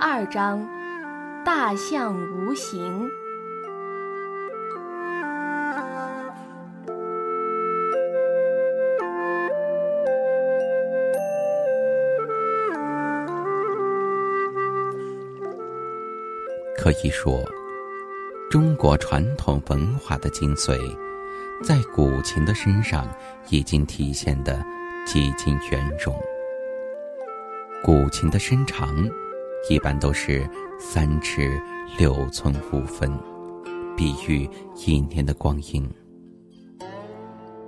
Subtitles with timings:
[0.00, 0.64] 二章：
[1.44, 3.10] 大象无形。
[16.76, 17.44] 可以说，
[18.48, 20.78] 中国传统文化的精髓，
[21.64, 23.04] 在古琴的身上
[23.48, 24.64] 已经体现得
[25.04, 26.14] 几近圆融。
[27.82, 28.96] 古琴的身长
[29.68, 31.60] 一般都是三尺
[31.98, 33.10] 六寸五分，
[33.96, 35.84] 比喻一年的光阴；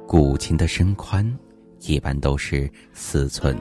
[0.07, 1.39] 古琴的身宽
[1.81, 3.57] 一般都是四寸，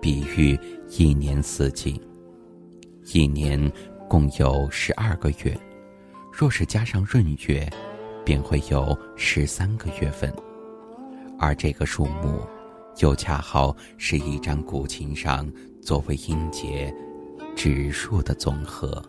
[0.00, 0.58] 比喻
[0.90, 2.00] 一年四季。
[3.12, 3.72] 一年。
[4.08, 5.58] 共有十二个月，
[6.30, 7.66] 若是加上闰月，
[8.26, 10.30] 便会有十三个月份。
[11.38, 12.42] 而这个数目，
[12.98, 16.94] 又恰好是一张古琴上作为音节
[17.56, 19.02] 指数的总和。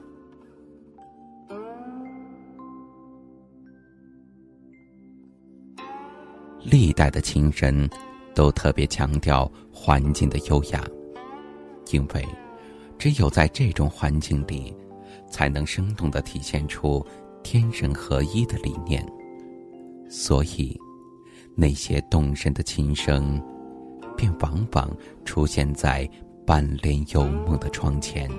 [6.63, 7.89] 历代的琴人，
[8.33, 10.83] 都特别强调环境的优雅，
[11.91, 12.27] 因为
[12.97, 14.75] 只有在这种环境里。
[15.30, 17.03] 才能生动的体现出
[17.41, 19.03] 天人合一的理念。
[20.07, 20.80] 所以，
[21.55, 23.41] 那些动人的琴声，
[24.16, 26.07] 便往往出现在
[26.45, 28.29] 半帘幽梦的窗前，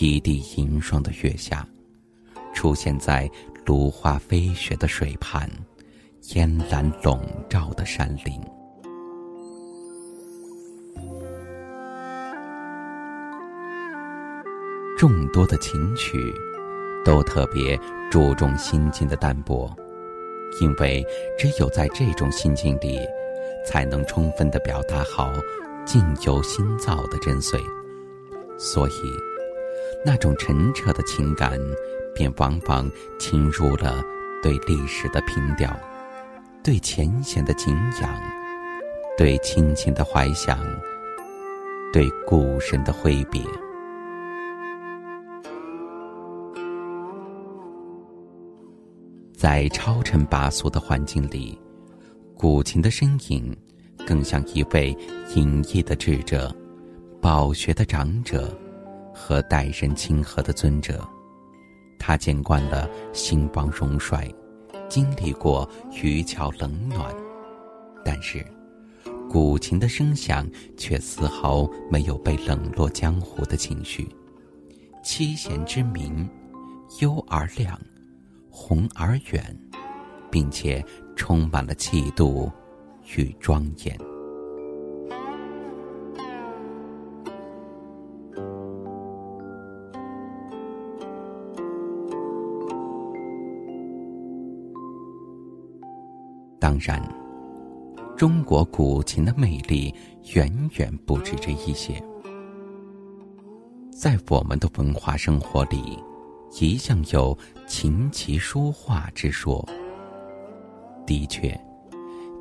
[0.00, 1.64] 一地银霜的月下，
[2.52, 3.30] 出现在
[3.64, 5.48] 芦花飞雪的水畔，
[6.34, 8.40] 烟岚笼罩的山林。
[14.98, 16.34] 众多的琴曲，
[17.04, 17.78] 都特别
[18.10, 19.72] 注重心境的淡泊，
[20.60, 21.04] 因为
[21.38, 22.98] 只有在这种心境里，
[23.64, 25.32] 才能充分的表达好
[25.92, 27.60] 境由心造的真髓。
[28.56, 29.12] 所以，
[30.06, 31.58] 那种澄澈的情感，
[32.14, 34.00] 便往往侵入了
[34.40, 35.68] 对历史的凭吊，
[36.62, 38.20] 对浅显的敬仰，
[39.18, 40.60] 对亲情的怀想，
[41.92, 43.42] 对故人的挥别。
[49.36, 51.60] 在超尘拔俗的环境里，
[52.36, 53.56] 古琴的身影，
[54.06, 54.96] 更像一位
[55.34, 56.54] 隐逸的智者、
[57.20, 58.56] 饱学的长者
[59.14, 61.06] 和待人亲和的尊者。
[61.98, 64.26] 他见惯了兴邦荣衰，
[64.88, 65.68] 经历过
[66.02, 67.14] 渔樵冷暖，
[68.04, 68.44] 但是，
[69.28, 74.08] 古琴的声响却丝毫没有被冷落江湖的情绪。
[75.04, 76.28] 七弦之鸣，
[77.00, 77.78] 幽而亮。
[78.52, 79.56] 宏而远，
[80.30, 80.84] 并且
[81.14, 82.50] 充满了气度
[83.16, 83.96] 与庄严。
[96.58, 97.02] 当然，
[98.16, 99.94] 中国古琴的魅力
[100.34, 102.02] 远远不止这一些，
[103.90, 105.98] 在我们的文化生活里。
[106.60, 107.36] 一向有
[107.68, 109.64] 琴棋书画之说。
[111.06, 111.58] 的确，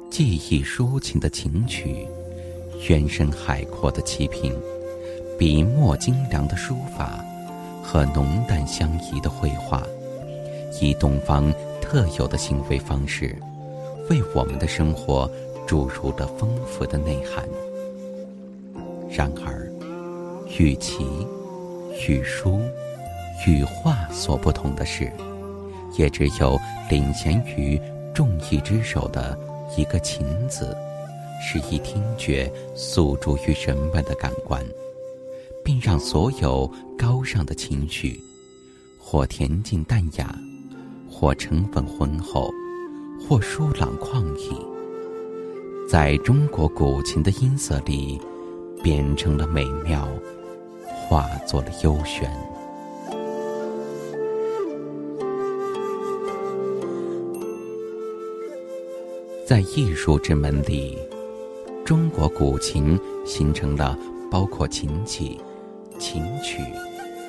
[0.09, 2.07] 技艺抒情的琴曲，
[2.89, 4.53] 渊深海阔的棋品，
[5.37, 7.23] 笔墨精良的书法，
[7.83, 9.83] 和浓淡相宜的绘画，
[10.81, 13.35] 以东方特有的行为方式，
[14.09, 15.29] 为我们的生活
[15.67, 17.47] 注入了丰富的内涵。
[19.09, 19.71] 然而，
[20.57, 21.05] 与棋，
[22.07, 22.59] 与书。
[23.47, 25.09] 与画所不同的是，
[25.97, 27.79] 也只有领衔于
[28.13, 29.39] 众艺之首的
[29.77, 30.75] 一个“琴”字，
[31.41, 34.63] 是以听觉诉诸于人们的感官，
[35.63, 38.19] 并让所有高尚的情绪，
[38.99, 40.35] 或恬静淡雅，
[41.09, 42.51] 或沉稳浑厚，
[43.21, 44.51] 或舒朗旷逸，
[45.89, 48.19] 在中国古琴的音色里，
[48.83, 50.07] 变成了美妙，
[50.85, 52.29] 化作了幽玄。
[59.49, 60.95] 在艺术之门里，
[61.83, 63.97] 中国古琴形成了
[64.29, 65.41] 包括琴棋、
[65.97, 66.61] 琴曲、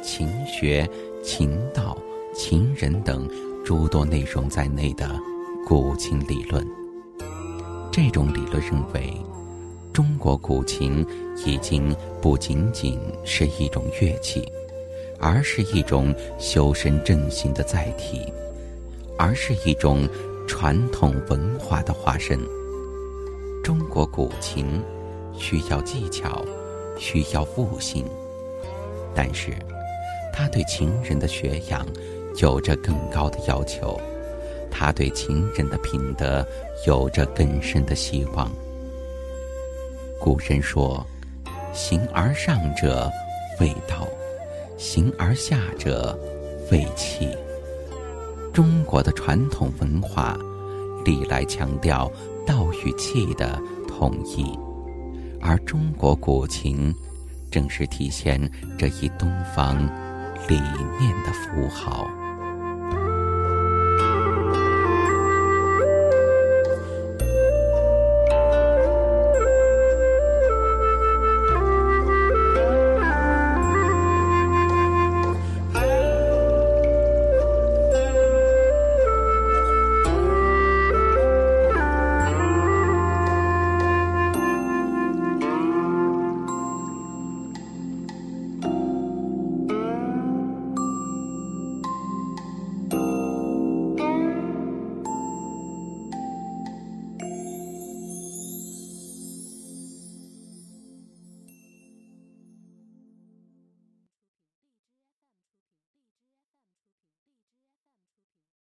[0.02, 0.86] 琴学、
[1.22, 1.96] 琴道、
[2.34, 3.26] 琴人等
[3.64, 5.18] 诸多内容在内的
[5.66, 6.62] 古琴理论。
[7.90, 9.16] 这种理论认为，
[9.90, 11.02] 中国古琴
[11.46, 14.46] 已经不仅仅是一种乐器，
[15.18, 18.30] 而是一种修身正心的载体，
[19.16, 20.06] 而是一种
[20.50, 22.36] 传统文化的化身。
[23.62, 24.82] 中国古琴
[25.38, 26.44] 需要技巧，
[26.98, 28.04] 需要悟性，
[29.14, 29.52] 但是，
[30.32, 31.86] 它对琴人的学养
[32.38, 33.98] 有着更高的要求。
[34.72, 36.44] 他对情人的品德
[36.84, 38.50] 有着更深的希望。
[40.18, 41.06] 古人说
[41.72, 43.08] ：“形而上者
[43.60, 44.04] 为道，
[44.76, 46.18] 形而下者
[46.72, 47.28] 为器。”
[48.52, 50.36] 中国的传统文化
[51.04, 52.10] 历来强调
[52.46, 54.44] 道与气的统一，
[55.40, 56.92] 而中国古琴
[57.50, 58.40] 正是体现
[58.76, 59.76] 这一东方
[60.48, 60.56] 理
[60.98, 62.08] 念的符号。